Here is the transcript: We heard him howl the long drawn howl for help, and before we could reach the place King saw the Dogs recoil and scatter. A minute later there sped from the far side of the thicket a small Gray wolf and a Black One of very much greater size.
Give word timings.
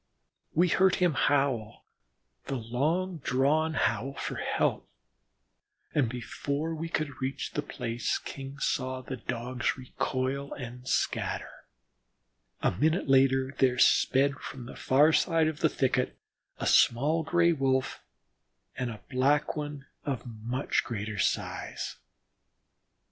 We 0.55 0.67
heard 0.69 0.95
him 0.95 1.13
howl 1.13 1.85
the 2.45 2.55
long 2.55 3.17
drawn 3.19 3.75
howl 3.75 4.15
for 4.15 4.33
help, 4.37 4.89
and 5.93 6.09
before 6.09 6.73
we 6.73 6.89
could 6.89 7.21
reach 7.21 7.51
the 7.51 7.61
place 7.61 8.17
King 8.17 8.57
saw 8.57 9.01
the 9.01 9.17
Dogs 9.17 9.77
recoil 9.77 10.55
and 10.55 10.87
scatter. 10.87 11.67
A 12.63 12.71
minute 12.71 13.07
later 13.07 13.53
there 13.59 13.77
sped 13.77 14.33
from 14.39 14.65
the 14.65 14.75
far 14.75 15.13
side 15.13 15.47
of 15.47 15.59
the 15.59 15.69
thicket 15.69 16.17
a 16.57 16.65
small 16.65 17.21
Gray 17.21 17.53
wolf 17.53 18.01
and 18.75 18.89
a 18.89 19.03
Black 19.07 19.55
One 19.55 19.85
of 20.03 20.23
very 20.23 20.35
much 20.41 20.83
greater 20.83 21.19
size. 21.19 21.97